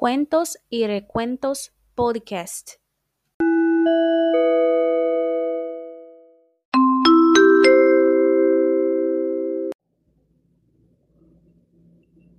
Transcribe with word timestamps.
Cuentos 0.00 0.56
y 0.70 0.86
Recuentos 0.86 1.74
Podcast. 1.94 2.70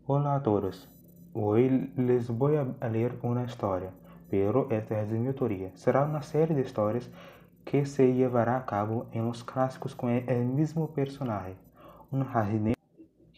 Hola 0.08 0.34
a 0.34 0.42
todos. 0.42 0.89
Hoy 1.36 1.94
les 1.96 2.29
voy 2.29 2.55
a 2.55 2.89
leer 2.89 3.20
una 3.21 3.43
historia, 3.43 3.91
pero 4.32 4.68
esta 4.71 5.00
es 5.00 5.12
de 5.12 5.20
mi 5.20 5.28
autoría. 5.28 5.70
Será 5.75 6.05
una 6.05 6.23
serie 6.23 6.55
de 6.55 6.64
historias 6.64 7.12
que 7.64 7.86
se 7.86 8.16
llevará 8.16 8.57
a 8.57 8.66
cabo 8.66 9.05
en 9.12 9.28
los 9.28 9.43
clásicos 9.43 9.93
con 9.96 10.09
el 10.09 10.46
mismo 10.46 10.96
personaje, 10.96 11.54
un 12.09 12.25
jardinero 12.25 12.80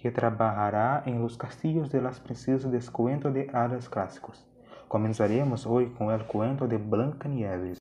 que 0.04 0.12
trabajará 0.12 1.02
en 1.06 1.22
los 1.22 1.38
castillos 1.38 1.90
de 1.90 2.02
las 2.02 2.20
princesas 2.20 2.70
del 2.70 2.92
cuento 2.92 3.32
de 3.32 3.50
hadas 3.54 3.88
clásicos. 3.88 4.46
Comenzaremos 4.90 5.66
hoy 5.66 5.94
con 5.98 6.12
el 6.12 6.26
cuento 6.26 6.68
de 6.68 6.76
Blancanieves. 6.76 7.80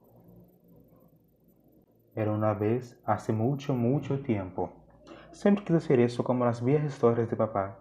Era 2.15 2.30
una 2.30 2.55
vez, 2.55 2.96
hace 3.05 3.32
mucho, 3.32 3.74
mucho 3.74 4.20
tiempo. 4.20 4.70
Sempre 5.32 5.65
quis 5.65 5.74
hacer 5.74 5.98
eso 5.98 6.23
como 6.23 6.45
las 6.45 6.65
viejas 6.65 6.93
historias 6.93 7.29
de 7.29 7.34
papá. 7.34 7.80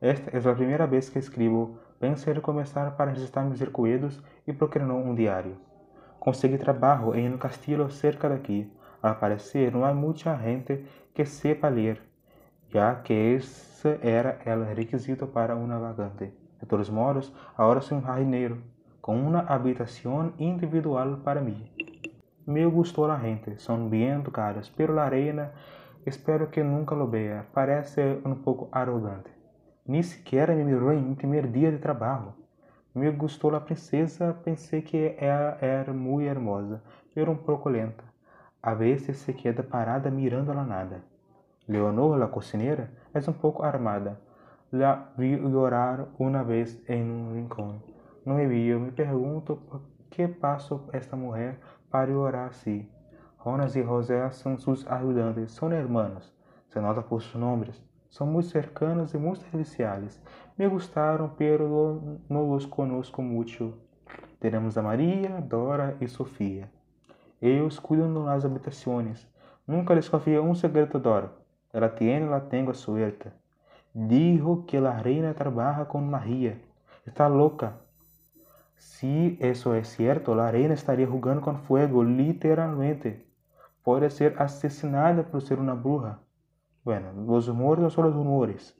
Esta 0.00 0.30
es 0.38 0.46
la 0.46 0.54
primera 0.54 0.86
vez 0.86 1.10
que 1.10 1.18
escribo. 1.18 1.78
Pensei 2.00 2.32
em 2.32 2.40
começar 2.40 2.96
para 2.96 3.10
registrar 3.10 3.44
meus 3.44 3.60
recuerdos 3.60 4.22
e 4.46 4.54
procurando 4.54 4.94
um 4.94 5.14
diário. 5.14 5.58
Consegui 6.18 6.56
trabalho 6.56 7.14
em 7.14 7.30
um 7.30 7.36
castelo 7.36 7.90
cerca 7.90 8.30
daqui. 8.30 8.72
Al 9.02 9.16
parecer, 9.16 9.70
não 9.70 9.84
há 9.84 9.92
muita 9.92 10.34
gente 10.38 10.82
que 11.12 11.26
sepa 11.26 11.68
ler, 11.68 12.00
já 12.72 12.94
que 12.94 13.12
esse 13.12 13.98
era 14.00 14.38
o 14.58 14.74
requisito 14.74 15.26
para 15.26 15.54
um 15.54 15.66
navegante. 15.66 16.32
De 16.58 16.66
todos 16.66 16.88
modos, 16.88 17.30
agora 17.58 17.82
sou 17.82 17.98
um 17.98 18.02
jardineiro, 18.02 18.62
com 19.02 19.14
uma 19.14 19.40
habitação 19.40 20.32
individual 20.38 21.18
para 21.18 21.42
mim. 21.42 21.68
Me 22.46 22.64
gostou 22.64 23.10
a 23.10 23.18
gente, 23.18 23.60
são 23.60 23.88
bem 23.88 24.08
educados, 24.08 24.70
pero 24.70 24.98
a 24.98 25.04
arena 25.04 25.52
espero 26.06 26.46
que 26.46 26.62
nunca 26.62 26.94
lo 26.94 27.06
vea, 27.06 27.44
parece 27.52 28.00
um 28.24 28.34
pouco 28.34 28.68
arrogante. 28.72 29.30
Ni 29.86 30.02
siquiera 30.02 30.54
me 30.54 30.64
mirou 30.64 30.92
em 30.92 31.02
meu 31.02 31.14
primeiro 31.14 31.48
dia 31.48 31.70
de 31.70 31.78
trabalho. 31.78 32.32
Me 32.94 33.10
gostou 33.10 33.54
a 33.54 33.60
princesa, 33.60 34.34
pensei 34.44 34.80
que 34.80 35.14
ela 35.18 35.58
era 35.60 35.92
muito 35.92 36.26
hermosa, 36.26 36.82
pero 37.14 37.32
um 37.32 37.36
pouco 37.36 37.68
lenta. 37.68 38.04
A 38.62 38.72
vezes 38.72 39.18
se 39.18 39.32
queda 39.34 39.62
parada 39.62 40.10
mirando 40.10 40.52
a 40.52 40.64
nada. 40.64 41.11
Leonor, 41.68 42.20
a 42.22 42.26
cocinera, 42.26 42.90
é 43.14 43.18
um 43.30 43.32
pouco 43.32 43.62
armada. 43.62 44.20
La 44.72 45.12
vi 45.16 45.36
llorar 45.36 46.08
uma 46.18 46.42
vez 46.42 46.80
em 46.88 47.02
um 47.08 47.34
rincão. 47.34 47.82
Não 48.26 48.36
me 48.36 48.46
viu, 48.46 48.80
me 48.80 48.90
pergunto 48.90 49.56
por 49.56 49.82
que 50.10 50.26
passo 50.26 50.88
esta 50.92 51.16
mulher 51.16 51.58
para 51.90 52.10
orar 52.16 52.48
assim. 52.48 52.88
Jonas 53.44 53.76
e 53.76 53.82
José 53.82 54.30
são 54.30 54.56
seus 54.58 54.86
ajudantes, 54.86 55.52
são 55.52 55.72
hermanos. 55.72 56.32
Se 56.68 56.80
nota 56.80 57.02
por 57.02 57.22
seus 57.22 57.34
nomes. 57.34 57.82
São 58.10 58.26
muito 58.26 58.48
cercanos 58.48 59.14
e 59.14 59.18
muito 59.18 59.40
serviciais. 59.40 60.22
Me 60.58 60.68
gustaram, 60.68 61.30
pero 61.30 62.18
não 62.28 62.50
os 62.50 62.66
conosco 62.66 63.22
muito. 63.22 63.74
Teremos 64.38 64.76
a 64.76 64.82
Maria, 64.82 65.40
Dora 65.40 65.96
e 66.00 66.08
Sofia. 66.08 66.70
Eles 67.40 67.78
cuidam 67.78 68.24
das 68.24 68.44
habitações. 68.44 69.26
Nunca 69.66 69.94
les 69.94 70.08
confia 70.08 70.42
um 70.42 70.54
segredo, 70.54 70.98
Dora. 70.98 71.41
Ela 71.72 71.94
tiene 71.94 72.26
la 72.26 72.48
tengo 72.48 72.74
suelta. 72.74 73.32
Dijo 73.94 74.66
que 74.66 74.80
la 74.80 75.02
reina 75.02 75.34
trabaja 75.34 75.88
con 75.88 76.10
Maria. 76.10 76.60
Está 77.06 77.28
louca. 77.28 77.80
Si 78.76 79.38
eso 79.40 79.74
es 79.74 79.88
cierto, 79.88 80.34
la 80.34 80.50
reina 80.50 80.74
estaría 80.74 81.06
jugando 81.06 81.42
con 81.42 81.58
fuego, 81.58 82.04
literalmente. 82.04 83.26
Pode 83.82 84.10
ser 84.10 84.34
asesinada 84.40 85.22
por 85.22 85.42
ser 85.42 85.58
uma 85.58 85.74
bruja. 85.74 86.20
Bueno, 86.84 87.12
los 87.12 87.48
humores 87.48 87.82
no 87.82 87.90
son 87.90 88.06
los 88.06 88.16
humores. 88.16 88.76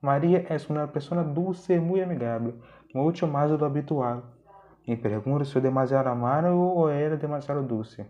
Maria 0.00 0.46
é 0.48 0.56
uma 0.70 0.86
pessoa 0.86 1.24
dulce 1.24 1.80
muito 1.80 2.04
amigável, 2.04 2.54
muito 2.94 3.26
mais 3.26 3.50
do 3.50 3.64
habitual. 3.64 4.22
Me 4.86 4.96
pergunto 4.96 5.44
se 5.44 5.56
eu 5.56 5.62
demasiado 5.62 6.08
amargo 6.08 6.56
ou 6.56 6.88
era 6.88 7.16
demasiado 7.16 7.62
dulce. 7.62 8.06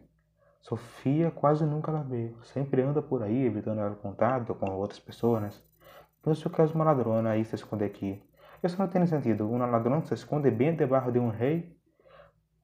Sofia 0.67 1.31
quase 1.31 1.65
nunca 1.65 1.93
la 1.93 2.03
vê, 2.03 2.35
sempre 2.43 2.83
anda 2.83 3.01
por 3.01 3.23
aí 3.23 3.47
evitando 3.47 3.87
o 3.87 3.95
contato 3.95 4.53
com 4.53 4.69
outras 4.73 4.99
pessoas. 4.99 5.63
Penso 6.21 6.51
que 6.51 6.61
é 6.61 6.65
uma 6.65 6.85
ladrona 6.85 7.31
aí 7.31 7.45
se 7.45 7.55
esconde 7.55 7.85
aqui. 7.85 8.21
Isso 8.65 8.77
não 8.77 8.89
tem 8.89 9.07
sentido. 9.07 9.49
Uma 9.49 9.65
ladrona 9.65 10.03
se 10.03 10.15
esconde 10.15 10.51
bem 10.51 10.75
debaixo 10.75 11.13
de 11.13 11.21
um 11.21 11.29
rei? 11.29 11.79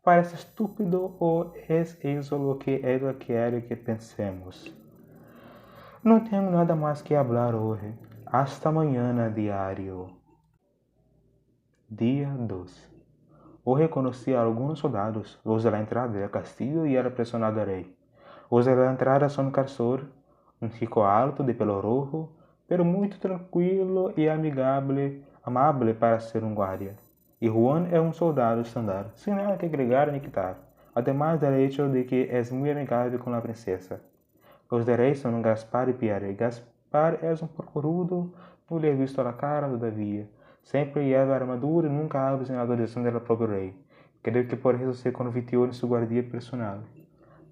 Parece 0.02 0.34
estúpido 0.34 1.14
ou 1.20 1.54
é 1.54 1.80
isso 1.80 2.34
o 2.34 2.56
que 2.56 2.80
ela 2.82 3.14
quer 3.14 3.62
que 3.62 3.76
pensemos? 3.76 4.76
Não 6.02 6.24
tenho 6.24 6.50
nada 6.50 6.74
mais 6.74 7.02
que 7.02 7.14
falar 7.14 7.54
hoje. 7.54 7.94
Hasta 8.26 8.68
amanhã, 8.68 9.32
diário. 9.32 10.10
Dia 11.88 12.30
2. 12.30 12.91
Hoje 13.64 13.86
conheci 13.86 14.34
alguns 14.34 14.80
soldados, 14.80 15.38
os 15.44 15.62
da 15.62 15.78
entrada 15.78 16.20
do 16.20 16.28
castillo 16.28 16.84
e 16.84 16.96
era 16.96 17.12
pressionado 17.12 17.60
a 17.60 17.64
rei. 17.64 17.94
Os 18.50 18.66
da 18.66 18.90
entrada 18.90 19.28
são 19.28 19.52
Carsor, 19.52 20.00
um 20.60 20.68
chico 20.68 21.02
alto 21.02 21.44
de 21.44 21.54
pelo 21.54 21.78
rojo, 21.78 22.28
pero 22.66 22.84
muito 22.84 23.20
tranquilo 23.20 24.12
e 24.16 24.28
amigável, 24.28 25.20
amável 25.44 25.94
para 25.94 26.18
ser 26.18 26.42
um 26.42 26.52
guarda. 26.52 26.96
E 27.40 27.48
Juan 27.48 27.86
é 27.92 28.00
um 28.00 28.12
soldado 28.12 28.62
estándar, 28.62 29.12
sem 29.14 29.32
nada 29.32 29.56
que 29.56 29.66
agregar 29.66 30.10
nem 30.10 30.20
quitar, 30.20 30.56
además 30.92 31.38
del 31.38 31.54
hecho 31.54 31.88
de 31.88 32.02
que 32.02 32.28
é 32.32 32.42
muito 32.50 32.76
amigável 32.76 33.16
com 33.20 33.32
a 33.32 33.40
princesa. 33.40 34.00
Os 34.68 34.84
de 34.84 34.96
rei 34.96 35.14
são 35.14 35.40
Gaspar 35.40 35.88
e 35.88 35.92
Pierre. 35.92 36.34
Gaspar 36.34 37.18
é 37.22 37.32
um 37.32 37.46
porco 37.46 37.80
não 38.68 38.78
lhe 38.78 38.88
he 38.88 38.94
visto 38.94 39.20
a 39.20 39.32
cara 39.32 39.68
todavia. 39.68 40.28
Sempre 40.62 41.04
lleva 41.04 41.34
armadura 41.34 41.88
e 41.88 41.90
nunca 41.90 42.28
abre 42.28 42.46
sem 42.46 42.56
autorização 42.56 43.02
do 43.02 43.20
próprio 43.20 43.48
rei. 43.48 43.74
Creio 44.22 44.46
que 44.46 44.56
por 44.56 44.74
isso 44.80 44.94
se 44.94 45.10
convirtió 45.10 45.66
em 45.66 45.72
seu 45.72 45.88
guardia 45.88 46.22
personal. 46.22 46.78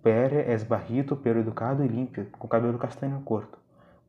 Pierre 0.03 0.45
é 0.47 0.57
bajito, 0.65 1.17
pero 1.17 1.41
educado 1.41 1.85
e 1.85 1.89
limpio, 1.89 2.27
com 2.39 2.49
cabelo 2.49 2.79
castanho 2.79 3.21
curto. 3.23 3.59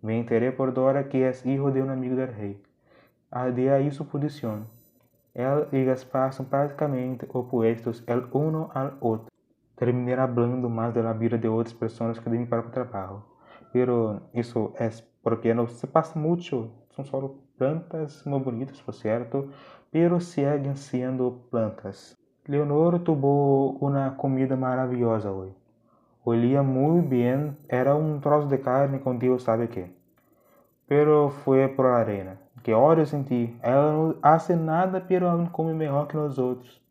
Me 0.01 0.17
enteré 0.17 0.51
por 0.51 0.71
Dora 0.71 1.03
que 1.03 1.23
é 1.23 1.31
hijo 1.45 1.71
de 1.71 1.81
um 1.81 1.89
amigo 1.89 2.15
del 2.15 2.33
rei. 2.33 2.63
De 3.53 3.69
ahí 3.69 3.91
su 3.91 4.07
posición. 4.07 4.67
Él 5.33 5.67
y 5.71 5.85
Gaspar 5.85 6.33
são 6.33 6.45
praticamente 6.45 7.25
opuestos 7.31 8.03
el 8.07 8.27
uno 8.33 8.69
al 8.73 8.97
outro. 8.99 9.27
Terminé 9.77 10.13
hablando 10.13 10.69
mais 10.69 10.93
da 10.93 11.13
vida 11.13 11.37
de 11.37 11.47
outras 11.47 11.73
pessoas 11.73 12.19
que 12.19 12.29
de 12.29 12.37
mi 12.37 12.45
propio 12.45 12.71
trabajo. 12.71 13.23
Pero 13.71 14.21
isso 14.33 14.73
é 14.77 14.89
porque 15.23 15.53
não 15.53 15.67
se 15.67 15.87
passa 15.87 16.19
muito, 16.19 16.69
são 16.95 17.05
só 17.05 17.33
plantas 17.61 18.23
muito 18.25 18.45
bonitas, 18.45 18.81
por 18.81 18.91
certo, 18.91 19.47
pero 19.91 20.19
seguem 20.19 20.73
sendo 20.73 21.43
plantas. 21.51 22.17
Leonor 22.47 22.97
tuvo 22.97 23.77
uma 23.79 24.09
comida 24.17 24.55
maravilhosa 24.55 25.29
hoje. 25.29 25.53
Olía 26.25 26.63
muito 26.63 27.07
bem, 27.07 27.55
era 27.69 27.95
um 27.95 28.19
troço 28.19 28.47
de 28.47 28.57
carne 28.57 28.97
com 28.97 29.15
Deus 29.15 29.43
sabe 29.43 29.67
que. 29.67 29.85
Pero 30.87 31.29
foi 31.29 31.67
por 31.67 31.85
arena. 31.85 32.39
Que 32.63 32.73
ódio 32.73 33.05
senti. 33.05 33.55
Ela 33.61 33.91
não 33.91 34.15
hace 34.23 34.55
nada, 34.55 34.99
pero 34.99 35.27
ela 35.27 35.47
come 35.51 35.71
melhor 35.71 36.07
que 36.07 36.15
nós 36.15 36.39
outros. 36.39 36.81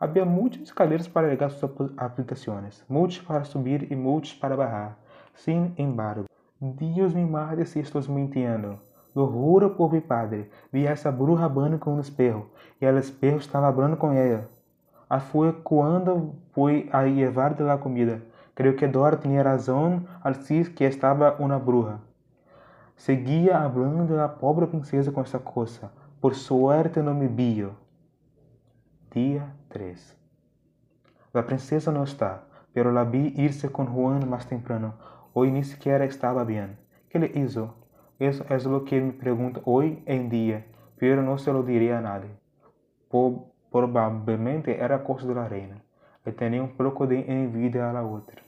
Havia 0.00 0.24
muitas 0.24 0.62
escadeiras 0.62 1.06
para 1.06 1.28
ligar 1.28 1.48
suas 1.50 1.92
aplicações, 1.96 2.84
muitos 2.88 3.20
para 3.20 3.44
subir 3.44 3.86
e 3.92 3.94
muitos 3.94 4.34
para 4.34 4.56
barrar. 4.56 4.98
Sin 5.32 5.72
embargo, 5.78 6.24
Deus 6.60 7.14
me 7.14 7.24
mate 7.24 7.64
se 7.66 7.78
estou 7.78 8.02
mentindo. 8.08 8.89
Lo 9.14 9.26
juro 9.26 9.76
por 9.76 9.92
mi 9.92 10.00
padre, 10.00 10.50
vi 10.72 10.86
essa 10.86 11.10
bruja 11.10 11.44
hablando 11.44 11.78
com 11.78 11.94
um 11.94 12.00
espelho, 12.00 12.46
e 12.80 12.86
o 12.86 12.98
espelho 12.98 13.38
estava 13.38 13.66
hablando 13.66 13.96
com 13.96 14.12
ela. 14.12 14.48
A 15.08 15.18
foi 15.18 15.52
quando 15.52 16.36
fui 16.52 16.88
a 16.92 17.02
llevar 17.02 17.54
de 17.54 17.64
la 17.64 17.76
comida. 17.78 18.22
Creio 18.54 18.76
que 18.76 18.86
Dora 18.86 19.16
tinha 19.16 19.42
razão 19.42 20.04
al 20.22 20.34
decir 20.34 20.74
que 20.74 20.84
estava 20.84 21.34
uma 21.40 21.58
bruja. 21.58 21.98
Seguia 22.96 23.58
hablando 23.58 24.14
da 24.14 24.28
pobre 24.28 24.66
princesa 24.66 25.10
com 25.10 25.20
essa 25.20 25.38
coisa. 25.38 25.90
Por 26.20 26.34
suerte 26.34 27.00
não 27.00 27.14
me 27.14 27.26
viu. 27.26 27.72
Dia 29.10 29.48
3 29.70 30.16
La 31.32 31.42
princesa 31.42 31.90
não 31.90 32.04
está, 32.04 32.42
pero 32.72 32.92
la 32.92 33.02
vi 33.04 33.32
irse 33.36 33.68
con 33.68 33.86
Juan 33.86 34.28
más 34.28 34.46
temprano. 34.46 34.94
Hoy 35.32 35.50
ni 35.50 35.64
siquiera 35.64 36.04
estaba 36.04 36.44
bien. 36.44 36.76
¿Qué 37.08 37.18
le 37.18 37.32
hizo? 37.34 37.79
Eso 38.20 38.44
es 38.50 38.66
lo 38.66 38.84
que 38.84 39.00
me 39.00 39.12
pregunto 39.14 39.62
hoy 39.64 40.02
en 40.04 40.28
día, 40.28 40.66
pero 40.98 41.22
no 41.22 41.38
se 41.38 41.54
lo 41.54 41.62
diré 41.62 41.94
a 41.94 42.02
nadie. 42.02 42.28
Por, 43.08 43.46
probablemente 43.72 44.78
era 44.78 45.02
cosa 45.02 45.26
de 45.26 45.34
la 45.34 45.48
reina. 45.48 45.82
E 46.26 46.30
tenía 46.30 46.62
un 46.62 46.76
poco 46.76 47.06
de 47.06 47.24
envidia 47.26 47.88
a 47.88 47.94
la 47.94 48.04
otra. 48.04 48.42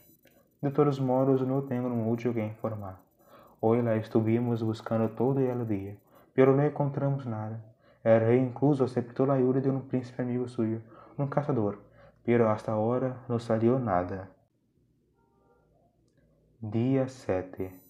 De 0.61 0.69
todos 0.69 1.01
modos, 1.01 1.41
no 1.47 1.63
tengo 1.63 1.89
mucho 1.89 2.35
que 2.35 2.45
informar. 2.45 2.97
Hoy 3.61 3.81
la 3.81 3.95
estuvimos 3.95 4.61
buscando 4.61 5.09
todo 5.09 5.39
el 5.39 5.67
día, 5.67 5.97
pero 6.35 6.55
no 6.55 6.61
encontramos 6.61 7.25
nada. 7.25 7.59
El 8.03 8.19
rey 8.19 8.39
incluso 8.39 8.83
aceptó 8.83 9.25
la 9.25 9.33
ayuda 9.33 9.59
de 9.59 9.71
un 9.71 9.87
príncipe 9.87 10.21
amigo 10.21 10.47
suyo, 10.47 10.81
un 11.17 11.29
cazador, 11.29 11.79
pero 12.23 12.51
hasta 12.51 12.73
ahora 12.73 13.23
no 13.27 13.39
salió 13.39 13.79
nada. 13.79 14.29
Dia 16.61 17.07
7. 17.07 17.82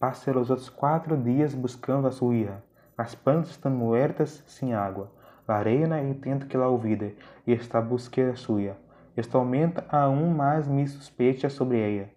Passei 0.00 0.34
os 0.34 0.48
outros 0.48 0.70
quatro 0.70 1.14
dias 1.14 1.54
buscando 1.54 2.08
a 2.08 2.10
sua 2.10 2.34
hija. 2.34 2.62
As 2.96 3.14
plantas 3.14 3.50
estão 3.50 3.70
muertas 3.70 4.42
sem 4.46 4.72
água. 4.72 5.12
A 5.46 5.56
arena 5.56 6.02
intenta 6.02 6.46
que 6.46 6.56
la 6.56 6.70
olvide 6.70 7.14
e 7.46 7.52
está 7.52 7.82
buscando 7.82 8.30
a 8.30 8.34
sua. 8.34 8.78
Isto 9.14 9.36
aumenta 9.36 9.84
aún 9.90 10.34
mais 10.34 10.66
minhas 10.66 10.92
suspeitas 10.92 11.52
sobre 11.52 11.78
ela. 11.78 12.08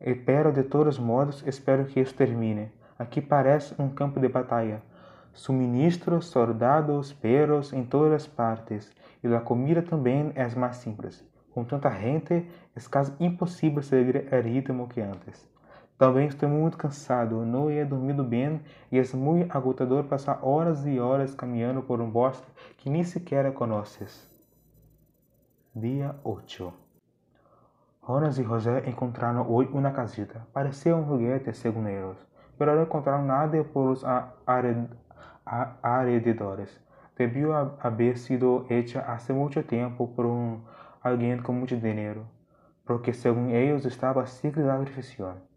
Espero 0.00 0.52
de 0.52 0.62
todos 0.62 1.00
modos, 1.00 1.42
espero 1.44 1.86
que 1.86 1.98
isso 1.98 2.14
termine. 2.14 2.70
Aqui 2.96 3.20
parece 3.20 3.74
um 3.76 3.88
campo 3.88 4.20
de 4.20 4.28
batalha. 4.28 4.80
Suministros, 5.32 6.26
soldados, 6.26 7.12
perros 7.12 7.72
em 7.72 7.82
todas 7.82 8.12
as 8.12 8.26
partes. 8.28 8.92
E 9.24 9.34
a 9.34 9.40
comida 9.40 9.82
também 9.82 10.30
é 10.36 10.46
mais 10.54 10.76
simples. 10.76 11.24
Com 11.52 11.64
tanta 11.64 11.90
gente, 11.90 12.34
é 12.34 12.80
quase 12.88 13.12
impossível 13.18 13.82
seguir 13.82 14.28
o 14.32 14.40
ritmo 14.40 14.86
que 14.86 15.00
antes. 15.00 15.55
Também 15.98 16.28
estou 16.28 16.46
muito 16.46 16.76
cansado, 16.76 17.46
não 17.46 17.70
he 17.70 17.82
dormido 17.82 18.22
bem 18.22 18.60
e 18.92 18.98
é 18.98 19.16
muito 19.16 19.50
agotador 19.56 20.04
passar 20.04 20.40
horas 20.42 20.86
e 20.86 21.00
horas 21.00 21.34
caminhando 21.34 21.82
por 21.82 22.02
um 22.02 22.10
bosque 22.10 22.46
que 22.76 22.90
nem 22.90 23.02
sequer 23.02 23.50
conheces. 23.54 24.28
Dia 25.74 26.14
8 26.22 26.72
Jonas 28.06 28.38
e 28.38 28.44
José 28.44 28.84
encontraram 28.86 29.50
hoje 29.50 29.70
uma 29.72 29.90
casita. 29.90 30.46
Parecia 30.52 30.94
um 30.94 31.06
foguete, 31.06 31.52
segundo 31.54 31.88
eles, 31.88 32.18
mas 32.58 32.68
não 32.68 32.82
encontraram 32.82 33.24
nada 33.24 33.64
por 33.64 33.90
os 33.90 34.04
alrededores. 35.82 36.78
Debió 37.16 37.72
haber 37.80 38.18
sido 38.18 38.66
hecha 38.68 39.00
hace 39.00 39.32
muito 39.32 39.62
tempo 39.62 40.06
por 40.08 40.26
um 40.26 40.60
alguém 41.02 41.38
com 41.38 41.52
muito 41.54 41.74
dinheiro, 41.74 42.26
porque, 42.84 43.14
segundo 43.14 43.50
eles, 43.50 43.86
estava 43.86 44.22
perfeição. 44.22 45.55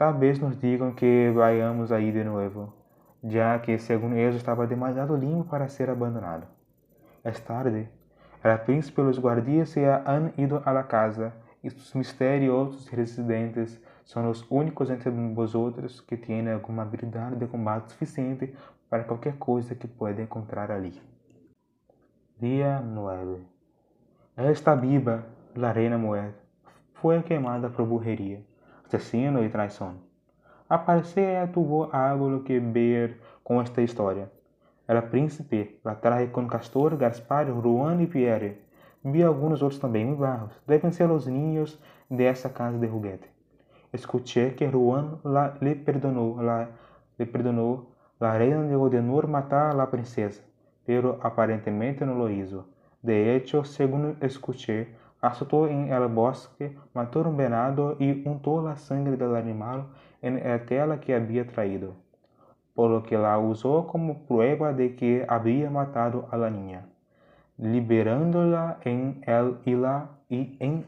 Talvez 0.00 0.40
nos 0.40 0.56
digam 0.58 0.94
que 0.94 1.30
vayamos 1.34 1.92
aí 1.92 2.10
de 2.10 2.24
novo, 2.24 2.72
já 3.22 3.58
que, 3.58 3.78
segundo 3.78 4.16
eles, 4.16 4.36
estava 4.36 4.66
demasiado 4.66 5.14
limpo 5.14 5.44
para 5.44 5.68
ser 5.68 5.90
abandonado. 5.90 6.46
É 7.22 7.30
tarde. 7.32 7.86
El 8.42 8.58
príncipe 8.60 9.02
e 9.02 9.04
os 9.04 9.18
guardias 9.18 9.68
se 9.68 9.84
han 9.84 10.32
ido 10.38 10.62
a 10.64 10.72
la 10.72 10.84
casa, 10.84 11.34
e 11.62 11.68
os 11.68 11.92
misteriosos 11.92 12.88
residentes 12.88 13.78
são 14.02 14.30
os 14.30 14.42
únicos 14.50 14.88
entre 14.88 15.10
vosotros 15.34 16.00
que 16.00 16.16
têm 16.16 16.50
alguma 16.50 16.80
habilidade 16.80 17.36
de 17.36 17.46
combate 17.46 17.92
suficiente 17.92 18.54
para 18.88 19.04
qualquer 19.04 19.36
coisa 19.36 19.74
que 19.74 19.86
pueda 19.86 20.22
encontrar 20.22 20.70
ali. 20.70 20.98
Dia 22.38 22.80
9 22.80 23.44
esta 24.34 24.74
viva, 24.74 25.26
la 25.54 25.74
reina 25.74 25.98
mujer, 25.98 26.32
fue 26.94 27.22
quemada 27.22 27.68
por 27.68 27.86
brujería, 28.90 28.98
asesino 28.98 29.44
y 29.44 29.48
traición. 29.48 29.98
Aparece 30.68 31.48
tuvo 31.52 31.88
algo 31.92 32.44
que 32.44 32.60
ver 32.60 33.20
com 33.42 33.60
esta 33.62 33.82
história. 33.82 34.28
Era 34.86 35.02
príncipe, 35.02 35.80
traje 36.00 36.30
com 36.32 36.48
Castor, 36.48 36.96
Gaspar, 36.96 37.46
Juan 37.50 38.02
e 38.02 38.06
Pierre. 38.06 38.58
Vi 39.04 39.22
alguns 39.22 39.62
outros 39.62 39.80
também 39.80 40.04
muito 40.04 40.20
barros. 40.20 40.52
Devem 40.66 40.92
ser 40.92 41.10
os 41.10 41.26
ninhos 41.26 41.78
dessa 42.08 42.50
casa 42.50 42.78
de 42.78 42.88
juguete. 42.88 43.28
Escuché 43.92 44.54
que 44.54 44.68
Juan 44.68 45.18
la, 45.24 45.54
le 45.60 45.74
perdonou, 45.74 46.40
la, 46.40 46.68
le 47.18 47.26
perdonou, 47.26 47.86
la 48.20 48.36
reina 48.36 48.62
le 48.62 48.76
ordenou 48.76 49.26
matar 49.26 49.80
a 49.80 49.86
princesa, 49.86 50.42
pero 50.84 51.18
aparentemente 51.22 52.04
no 52.04 52.14
lo 52.14 52.28
hizo. 52.28 52.66
De 53.02 53.34
hecho, 53.34 53.64
según 53.64 54.16
escuché, 54.20 54.94
asustó 55.20 55.66
en 55.68 55.92
el 55.92 56.08
bosque, 56.08 56.76
mató 56.94 57.20
un 57.20 57.36
venado 57.36 57.96
y 57.98 58.26
untó 58.26 58.62
la 58.62 58.76
sangre 58.76 59.16
del 59.16 59.36
animal 59.36 59.86
en 60.22 60.42
la 60.42 60.64
tela 60.64 61.00
que 61.00 61.14
había 61.14 61.46
traído, 61.46 61.94
por 62.74 62.90
lo 62.90 63.02
que 63.02 63.18
la 63.18 63.38
usó 63.38 63.86
como 63.86 64.26
prueba 64.26 64.72
de 64.72 64.96
que 64.96 65.24
había 65.28 65.70
matado 65.70 66.28
a 66.30 66.36
la 66.36 66.50
niña, 66.50 66.86
liberándola 67.58 68.78
en 68.84 69.22
él 69.26 69.58
y 69.64 69.74
la 69.74 70.08
y 70.28 70.56
en 70.60 70.84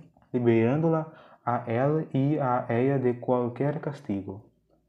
a 1.45 1.65
él 1.67 2.09
y 2.13 2.39
a 2.39 2.67
ella 2.69 2.99
de 2.99 3.19
cualquier 3.19 3.81
castigo. 3.81 4.43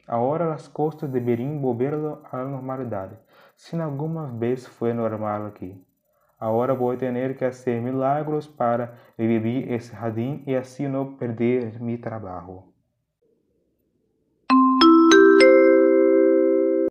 Ahora 0.07 0.47
las 0.47 0.69
cosas 0.69 1.11
deberían 1.11 1.61
volver 1.61 1.95
a 2.31 2.37
la 2.37 2.43
normalidad, 2.45 3.19
si 3.55 3.77
alguna 3.77 4.25
vez 4.25 4.67
fue 4.67 4.93
normal 4.93 5.53
Agora 6.43 6.73
vou 6.75 6.97
ter 6.97 7.33
que 7.35 7.45
fazer 7.45 7.81
milagros 7.81 8.45
para 8.45 8.93
viver 9.17 9.71
esse 9.71 9.93
jardim 9.93 10.43
e 10.45 10.53
assim 10.53 10.89
não 10.89 11.15
perder 11.15 11.81
meu 11.81 11.97
trabalho. 12.01 12.72